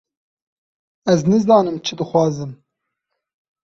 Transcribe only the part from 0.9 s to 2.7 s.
Ez nizanim çi dixwazim.